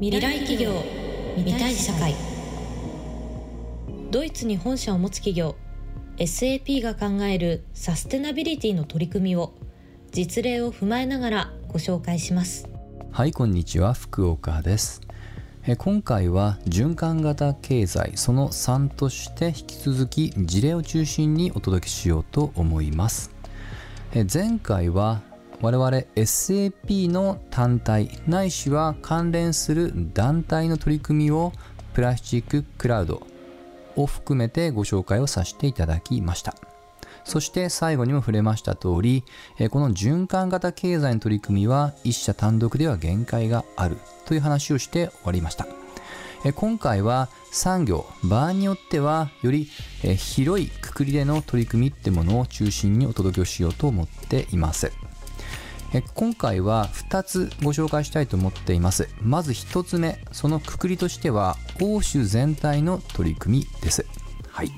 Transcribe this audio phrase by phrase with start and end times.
[0.00, 0.82] 未来企業
[1.36, 2.16] 未来社会。
[4.10, 5.54] ドイツに本社を持つ企業
[6.16, 9.54] SAP が考えるサステナビリティの取り組みを
[10.10, 12.68] 実例を踏まえながらご紹介します。
[13.12, 15.00] はいこんにちは福岡です。
[15.64, 23.30] え今回は循環型経済その3として引き続き事例を中心にお届けしようと思います。
[24.12, 25.22] え前回は
[25.60, 31.52] 我々 SAP の単体ないしは関連する団体の取り組みを
[31.94, 33.26] プラスチッククラウド
[33.96, 36.54] を含めてご紹介をさせていただきました。
[37.24, 39.24] そして最後にも触れました通り
[39.70, 43.96] この循環型経済の取り組みは一社単独では限界がある
[44.26, 45.66] という話をして終わりました。
[46.56, 54.92] 今回は産業場合によってはより広いくくりでの取り組みってものを中心にお届けをしようと思っています。
[56.02, 59.08] 今回は2つご紹介したいと思っています。
[59.20, 64.04] まず1つ目そのくくりとしては欧州全体の取り組みです。
[64.48, 64.72] はい。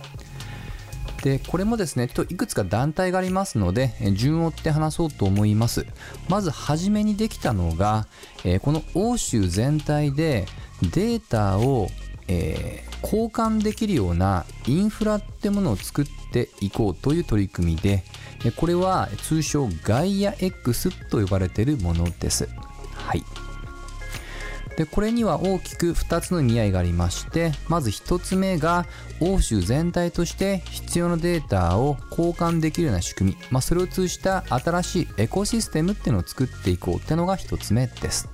[1.23, 5.87] でこれもですねちょっといくつか団体がありますので順を追って話そうと思います。
[6.29, 8.07] まず初めにできたのが
[8.63, 10.47] この欧州全体で
[10.83, 11.89] データを、
[12.29, 18.03] えー、交換できるようなインフラってものを作っていこうという取り組みで
[18.57, 22.49] これは通称ガイア X と呼ばれているものです。
[22.95, 23.25] はい。
[24.77, 28.85] でこれには大きく2つの意味合いがありましてまず1つ目が
[29.21, 38.29] 欧州全体として必要なデータを交換できるような仕組み、まあ、それを通じた新しいエコシステムっていうのを作っていこうっていうのが1つ目です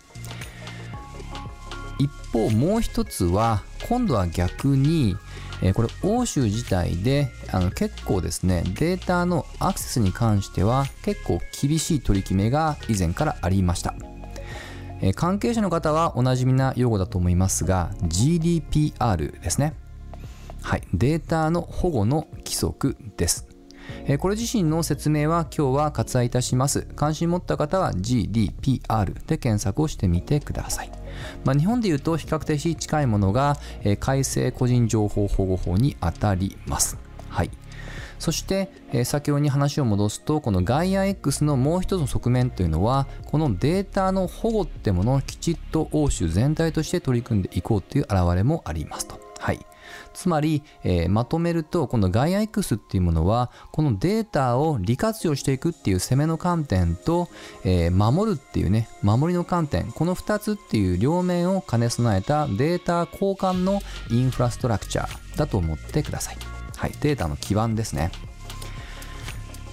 [2.03, 5.17] 一方もう1つは今度は逆に
[5.63, 13.95] えこれ欧州自体であの結構ですねデータのアクセスに関しては結構厳しい取り決めが以前からありました、
[15.01, 19.75] え関係者の方はおなじみな用語だと思いますが GDPR ですね
[20.63, 23.53] はいデータの保護の規則です
[24.19, 26.83] これ自身の説明は今日は割愛いたします。
[26.97, 31.02] 関心持った方は GDPR で検索をしてみてください。
[31.45, 36.99] まあ、日本でいうと比較的近いものが、えー、改正個人情報保護法にあたります。
[37.29, 37.51] はい。
[38.19, 49.22] そして、えー、先ほどに話を戻すと、このガイア X のもう一つの側面というのは、このデータの保護ってものをきちっと欧州全体として取り組んでいこうという表れもありますと。
[50.15, 57.29] つまり、えー、まとめると、このガイア X っていうものは、このデータを利活用していくっていう攻めの観点と、
[57.65, 63.81] えー、守るっていうね、守りの観点、この2つっていう両面を兼ね備えたデータ交換の
[64.11, 66.37] インフラストラクチャーだと思ってください。
[66.77, 68.11] はい、データの基盤ですね。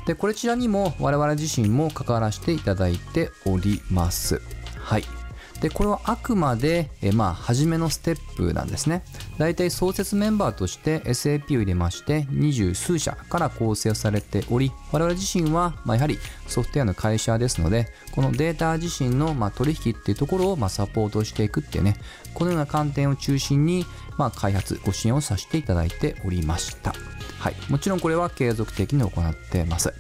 [0.06, 4.42] で、こちらにも我々自身も関わらせていただいております。
[4.78, 5.19] はい。
[5.62, 9.04] でこれはあくまで、えまあ、初めのステップなんですね。
[9.38, 16.18] 大体創設メンバーとして SAP を入れまして二十数社から構成されており我々自身は、ま、やはり
[16.48, 21.96] ソフトウェアの会社ですのでこのデータ自身の、ま、取引っていうところを、ま、サポートしていくっていうね
[22.34, 23.86] このような観点を中心に、
[24.18, 26.94] ま、開発ご支援をさせていただいておりました。
[27.40, 29.94] はい、もちろんこれは継続的に行ってます。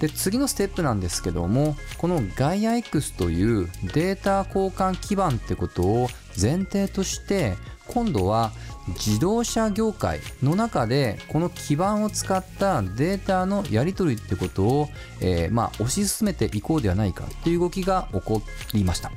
[0.00, 6.08] で次のステップなんですけどもこの GaiaX というデータ交換基盤ってことを
[6.40, 7.54] 前提として
[7.88, 8.52] 今度は
[8.88, 14.88] 自動車業界の中でこの基盤を使ったデータのやり取りってことを、
[15.20, 18.42] えー、まあ推し進めていこうではないかという動きが起こ
[18.74, 19.10] りました。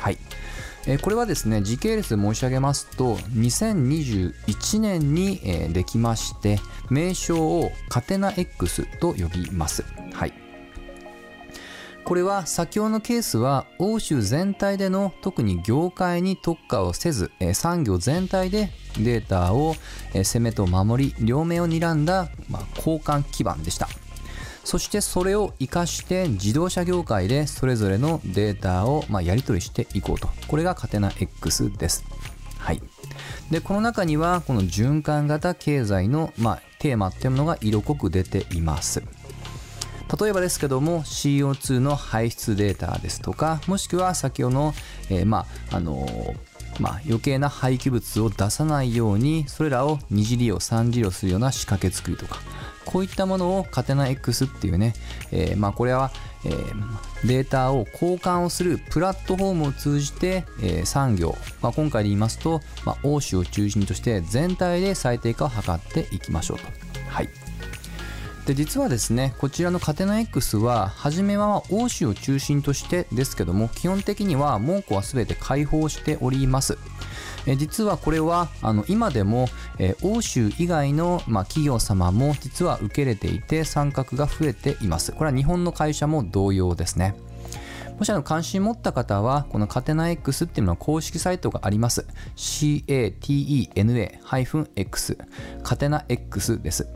[0.00, 0.18] はい。
[0.88, 6.60] えこれはですね、時系列で申し上げますと、2021年に、えできまして、
[6.90, 9.84] 名称をカテナ X と呼びます。
[10.16, 10.32] はい。
[12.04, 19.74] これは先ほどのケースは欧州全体での特に業界に特化をせず、え産業全体でデータを、
[20.14, 23.88] え攻めと守り両面を睨んだ、ま、交換基盤でした。
[24.64, 30.28] そしてそれを活かして自動車業界でそれぞれのデータをまやり取りしていこうと。
[30.48, 32.04] これがカテナ X です。
[32.58, 32.80] はい。
[33.50, 39.02] で、この中にはこの循環型経済の、まあ、テーマっていうものが色濃く出ています。
[40.20, 44.74] 例えばですけども CO2 の排出データですとかもしくは先ほどの、
[45.10, 52.40] えー、まああのーまあ、余計な廃棄物を出さないようにそれらを二次利用三次利用するような仕掛け作りとか
[52.84, 54.94] こういったものをカテナ X っていうね、
[55.32, 56.12] え、まあこれは、
[56.44, 66.64] えー、データを交換をするプラットフォームを通じて、え、産業、まあ、今回で言いますと、まあ、欧州を中心として全体で最適化を図っていきましょうと。
[67.08, 67.28] はい。
[68.46, 76.78] で実はですねこちらのカテナ X は初めは欧州を中心としてですけども基本的には門戸は全て開放しております。
[77.48, 79.48] え実はこれはあの今でも、
[79.78, 85.12] え欧州以外の、まあ、企業様も実は受け入れていて参画が増えています。
[85.12, 87.14] これは日本の会社も同様ですね。
[87.98, 92.06] もしあの関心持った方は、このカテナ X っていうのは公式サイトがあります。
[92.36, 93.96] catena-x、
[95.62, 96.86] カテナ X です。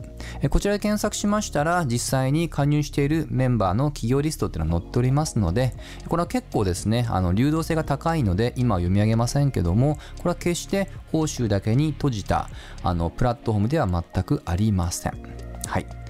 [0.49, 5.73] こちらで検索しましたら、実際に加入しているメンバーの企業リストっていうのは載っておりますので、
[6.07, 12.49] これは結構ですね、あの流動性が高いので、今は読み上げませんけども、これは決して報酬だけに閉じた
[12.83, 15.13] あのプラットフォームでは全くありません。
[15.65, 16.00] はい。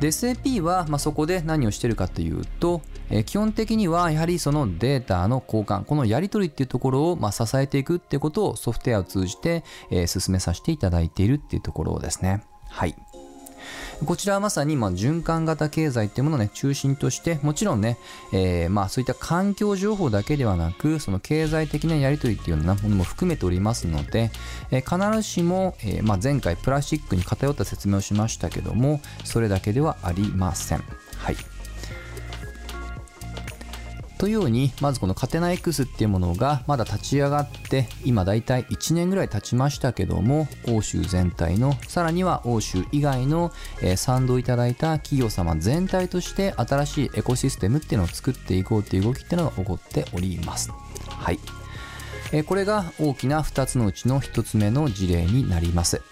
[0.00, 2.80] で SAP は、まあ、そこで何をしてるかというと、
[3.10, 12.42] え、基本的にはやはりそのデータの交換このやり取りっていうところを、まあ、支えていくってことをソフトウェアを通じて、えー、進めさせていただいているっていうところですね。
[12.68, 12.94] はい。
[14.04, 17.98] こちらはまさにま循環型経済っていうものをね、中心として、もちろんね、
[18.32, 24.30] えー、まあそういった環境情報だけではなく、その経済的なやり取りっていうようなものも含めておりますので、
[24.70, 30.84] えー、必ずしも、えー、まあ前回プラスチックに偏った説明をしましたけども、それだけではありません。
[31.18, 31.49] はい。
[34.20, 43.50] というように、まずこのカテナ X っていうものがまだ立ち上がって、今だいたい1年ぐらい経ちましたけども、欧州全体の、さらには欧州以外の、
[43.80, 50.70] えー、賛同いただいた企業様全体として新しいエコシステムっていうのを作っていこうっていう動きっていうのが起こっております。
[51.08, 51.38] はい。
[52.32, 56.02] えー、これが大きな2つのうちの1つ目の事例になります。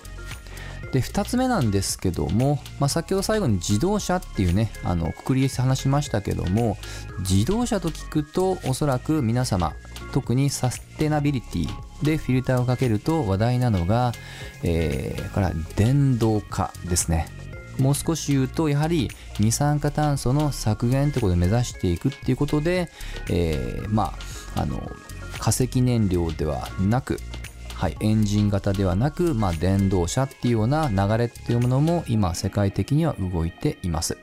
[0.93, 6.79] で2つ目なんですけども、まあ、先ほど最後に自動車っていうねあのくくりで話しましたけども
[7.21, 9.75] 自動車と聞くとおそらく皆様
[10.13, 11.69] 特にサステナビリティ
[12.05, 14.13] でフィルターをかけると話題なのが、
[14.63, 17.29] えー、から電動化ですね。
[17.79, 19.09] もう少し言うとやはり
[19.39, 22.89] 二酸化炭素の削減ということで目指していくっていうことで、
[23.31, 24.15] えー、ま
[24.57, 24.83] ああの
[25.39, 27.21] 化石燃料ではなく
[27.79, 34.19] はい、エンジン型ではなく、まあ、電動車っていうような流れっていうものも今世界的には動いています。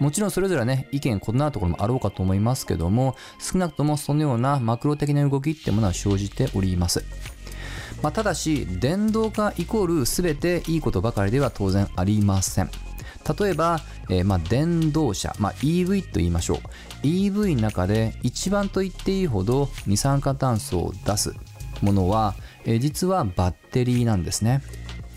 [0.00, 7.04] もちろんそれぞれね、意見異なるところもあろうかと思いますけども、少なくともそのようなマクロ的な動きってものは生じております。
[8.00, 12.70] まあ、ただし、電動化イコール全ていいことばかりでは当然ありません。
[13.38, 17.06] 例えば、えー、まあ電動車、まあ、EV と言いましょう。
[17.06, 21.34] EV の中で一番と言っていいほど二酸化炭素を出す
[21.82, 24.62] ものは、え実はバッテリーなんですね。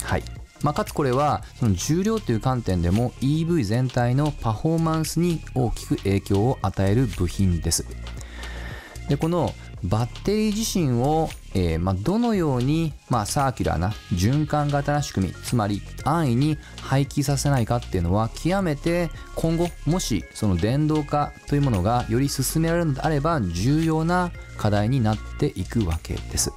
[0.03, 0.23] はい。
[0.63, 7.85] まあ、かつこれはその重量という観点でも EV 全体のパフォーマンスに大きく影響を与える部品です。
[9.07, 9.53] で、この
[9.83, 26.51] バッテリー自身を、えー、まあ、どのように、まあ、サーキュラーな循環型な仕組みつまり安易に廃棄させないかっていうのは極めて今後もしその電動化というものがより進められるのであれば重要な課題になっていくわけです。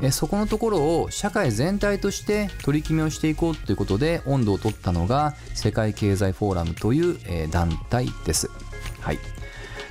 [0.00, 8.50] えそこのところを社会全体として取り決めをしていこうということで温度を取ったのが世界経済フォーラムという、え団体です。
[9.00, 9.18] はい。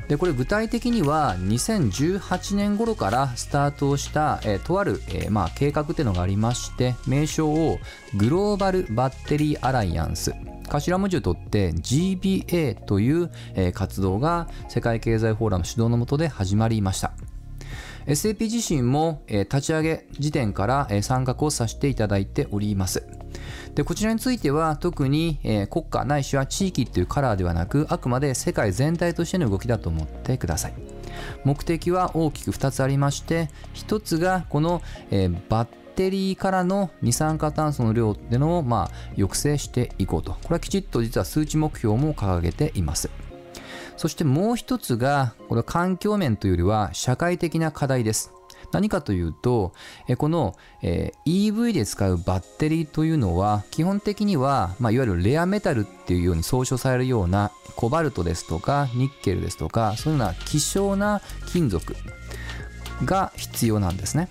[0.08, 7.80] でこれ具体的には2018年頃からスタートをした、え、とある、え、まあ、計画っていうのがありまして名称を
[8.16, 10.34] グローバルバッテリーアライアンス
[10.70, 17.12] 頭文字を取って GBA という、え、活動が世界経済フォーラム主導の下で始まりました
[18.08, 23.04] SAP 自身も、立ち上げ時点から、参画をさせていただいております。
[23.76, 30.74] でこちらについては特に、国家ないしは地域っていうカラーではなくあくまで世界全体としての動きだと思ってください。
[31.44, 43.10] 目的は大きく2つありまして1つがこの、えー、バッテリーからの二酸化炭素の量っていうのを、まあ、抑制していこうとこれはきちっと実は数値目標も掲げています。
[43.98, 48.32] そしてもう一つが、これは環境面というよりは社会的な課題です。
[48.72, 49.74] 何かというと、
[50.18, 50.56] この
[51.26, 61.96] EV で使うバッテリーというのは、基本的には、まあ、いわゆるレアメタルっていうように総称されるようなコバルトですとか、ニッケルですとか、そういうような希少な金属
[63.04, 64.30] が必要なんですね。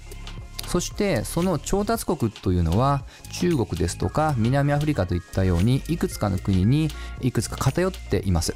[0.67, 3.05] そしてその調達国というのは
[3.41, 6.89] 中国ですとか南アフリカといったようにいくつかの国に
[7.21, 8.55] いくつか偏っています。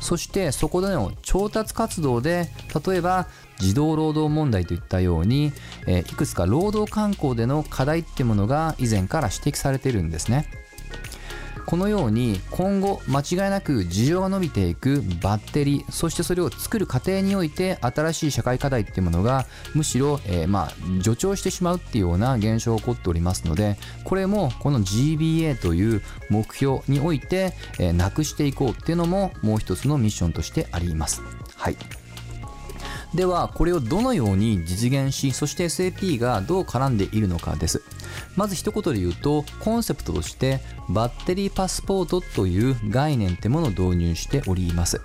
[0.00, 2.48] そしてそこでの調達活動で
[2.86, 3.28] 例えば
[3.58, 5.52] 児童労働問題といったように、
[5.86, 10.46] え、いくつか労働観光での課題ってものが以前から指摘されてるんですね。
[11.70, 31.22] このように今後間違いなく需要が伸びていくバッテリーそしてそれを作る過程において新しい社会課題っていうものがむしろ、えー、まあ助長してしまうっていうような現象が起こっておりますのでこれもこの GBA という目標において、えー、なくしていこうっていうのももう一つのミッションとしてあります。
[31.54, 31.76] はい
[33.14, 37.82] ではこれをどのように実現しそして SAP がどう絡んでいるのかです
[38.36, 45.00] まず一言で言うとコンセプトとしてバッテリーパスポートという概念ってものを導入しております。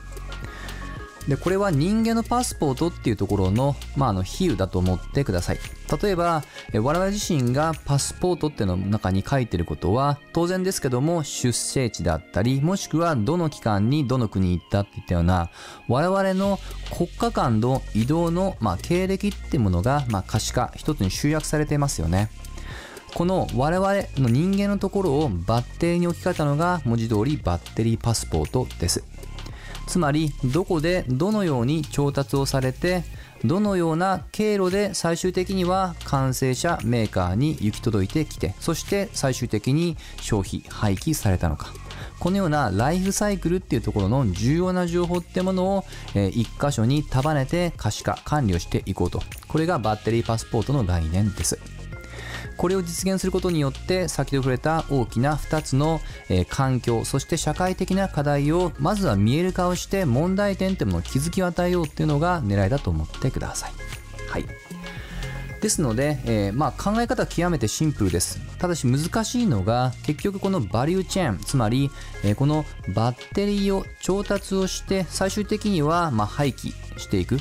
[1.27, 5.59] でこれは人間のパスポートっていうところの,、まあ、あの比喩だと思ってください。
[6.01, 6.43] 例えば
[6.73, 15.49] 我々自身がパスポートっていうの中に書いてることは当然ですけども出生地だったりもしくはどの期間にどの国に行ったっていったような
[15.87, 16.59] 我々の
[16.95, 22.29] 国家間の移動の、まあ、経歴っていうものが、まあ、可視化一つに集約されていますよね。
[23.15, 29.05] この我々の人間のところをバッテリーに置き換えたのが文字通りバッテリーパスポートです。
[29.87, 33.03] つまりどこでどのように調達をされて
[33.45, 41.73] どのような経路で最終的には完成者メーカーに行き届いてきてそして最終的に消費廃棄されたのか。
[42.19, 49.21] このようなライフサイクルっていうところの重要な情報ってものを、え一箇所に束ねて可視化管理をしていこうと。
[49.47, 51.74] これがバッテリーパスポートの概念です。
[52.57, 63.73] これを実現することによって先ほど触れた大きな2つの、えー、環境そして社会的な課題をまずは見える化をして問題点というものを気づきを与えようっていうのが狙いだと思ってください。
[64.29, 64.45] はい
[65.61, 68.39] ですので、えー、まあ、考え方は極めてシンプルです。
[68.59, 71.89] ただし難しいのが結局このバリューチェーンつまり、
[72.23, 77.39] えー、このバッテリーを調達をして最終的にはま廃棄していく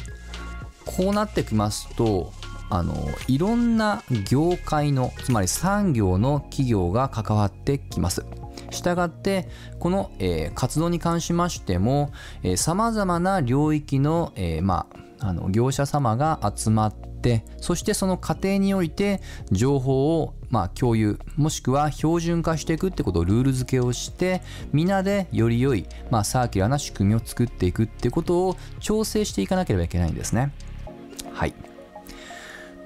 [0.86, 2.32] こうなってきますと
[2.70, 2.94] あの
[3.28, 8.24] いろんな業界のつまり産業の企業が関わってきます。
[8.70, 12.12] したがってこの、えー、活動に関しましても
[12.56, 14.86] さまざまな領域の,、えー、ま
[15.20, 24.40] あ、の業者様が集まってそしてその過程において情報をま、共有もしくは標準化していくってことをルール付けをして
[24.72, 30.52] みんなでより良い、ま、サーキュラーな仕組みを作っていくってことを調整していかなければいけないんですね。
[31.32, 31.73] はい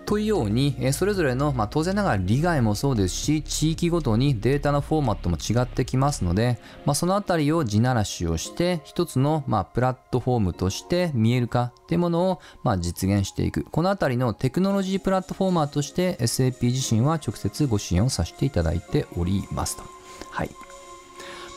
[0.08, 19.82] というように、それぞれの、まあ、当然ながら利害もそうですし地域ごとにデータのフォーマットも違ってきますので、まあ、そのあたりを地ならしをして一つの、まあ、プラットフォームとして見える化っていうものを、まあ、実現していくこのあたりのテクノロジープラットフォーマーとして SAP 自身は直接ご支援をさせていただいておりますと。
[20.30, 20.67] はい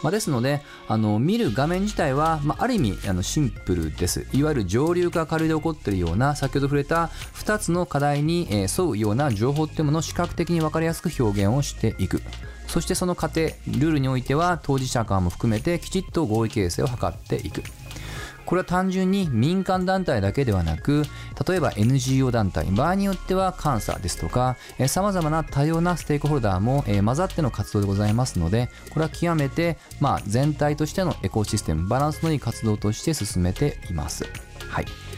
[0.03, 4.27] まあ、ですのであの見る画面自体は、まあ、ある意味あのシンプルです。
[4.34, 12.22] いわゆる上流か下流で起こっているような先ほど触れた2つの課題に、え、沿うような情報っていうものを視覚的に分かりやすく表現をしていく。
[12.67, 17.63] そしてその過程ルールにおいては当事者間も含めてきちっと合意形成を図っていく。
[18.45, 21.03] これは単純に民間団体だけではなく
[21.48, 24.57] 例えば NGO 団体場合によっては監査ですとか
[24.88, 34.25] さまざまな多様なステークホルダーも、えー、混ざっての活動でございますのでこれは極めて、まあ、全体としてのエコシステムバランスのいい活動として進めています。
[34.69, 35.11] はい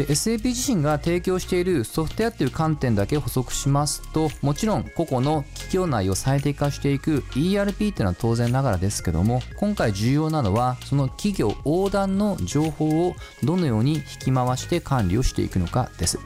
[0.00, 16.18] で SAP 自身が提供しているソフトウェアという観点だけ補足しますともちろん個々の企業内を最適化していく ERP というのは当然ながらですけども今回重要なのはその企業横断の情報をどのように引き回して管理をしていくのかです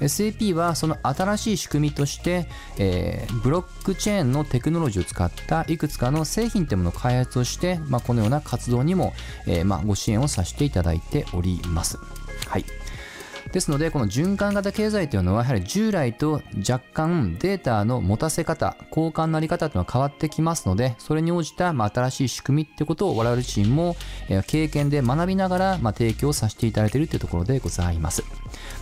[0.00, 2.46] SAP はその新しい仕組みとして、
[2.78, 9.14] えー、ブロックチェーンのテクノロジーを使ったいくつかの製品というものを開発をして、まあ、このような活動にも、
[9.46, 11.98] えー、まあ、ご支援をさせていただいております。
[12.48, 12.64] はい
[13.52, 23.96] ですのでこの循環型経済というのはやはり従来と若干データの持たせ方交換のあり方というのは変わってきますのでそれに応じたま新しい仕組みってことを我々自身も
[24.46, 28.22] 経験で学びながらま提供させていただいているというところでございます。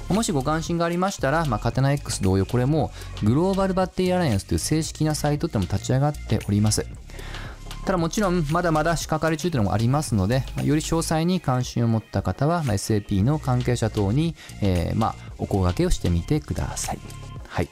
[0.08, 2.92] もしご関心がありましたら、まあ、カテナ X 同様これも
[3.22, 6.86] グローバルバッテリーアライアンスという正式なサイトっても立ち上がっております。
[7.86, 16.98] ただもちろんまだまだ仕掛かり中というのもありますので、より詳細に関心を持った方は、ま SAP の関係者等に、えー、まあ、お声掛けをしてみてください。
[17.46, 17.68] はい。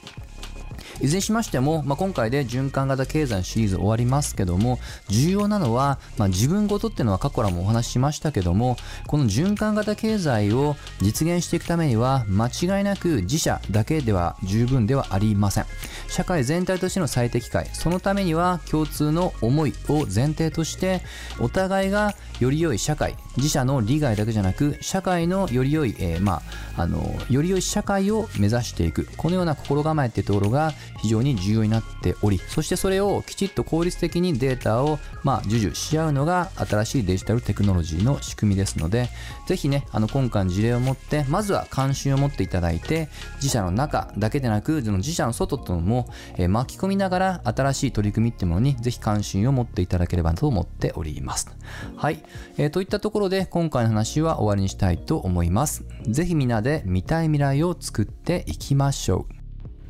[1.01, 15.65] いずれにしましても、まあ、今回で循環型経済シリーズ終わりますけども重要なのは、まあ、自分ごとっていうのは過去からもお話ししましたけどもこの循環型経済を実現していくためには間違いなく自社だけでは十分ではありません。
[16.07, 21.01] 社会全体としての最適解そのためには共通の思いを前提として
[21.39, 26.41] お互いがより良い社会自社の利害だけじゃなく社会のより良い、えー、ま
[26.77, 39.09] あ、あのより良い社会を目指していくこのような心構えっていうところが非常に重要になっておりそしてそれをきちっと効率的にデータをまあ授受し合うのが新しいデジタルテクノロジーの仕組みですので
[39.47, 51.55] ぜひねあの今回の事例を持ってまずは関心を持っていただいて自社の中だけでなくその自社の外とも、え、巻き込みながら新しい取り組みっていうものにぜひ関心を持っていただければと思っております。
[51.95, 52.23] はい、
[52.57, 55.83] えー、といったところで今回の話は終わりにしたいと思います。
[56.07, 59.34] ぜひみんなで見たい未来を作っていきましょう。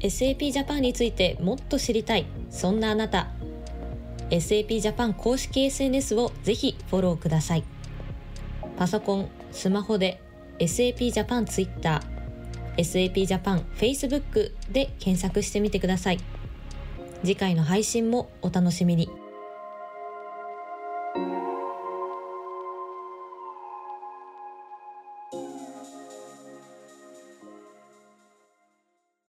[0.05, 2.27] SAP ジャパンについてもっと知りたい。
[2.51, 3.29] そんなあなた。
[4.29, 7.63] SAP ジャパン公式 SNS をぜひフォローください。
[8.77, 10.21] パソコン、スマホで
[10.59, 16.19] SAP ジャパンツイッター、SAP ジャパン Facebook で検索してみてください。
[17.23, 19.24] 次回の配信もお楽しみに。